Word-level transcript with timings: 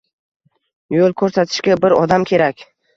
Yo‘l 0.97 1.15
ko‘rsatishga 1.25 1.79
bir 1.87 1.99
odam 2.03 2.31
kerak. 2.35 2.71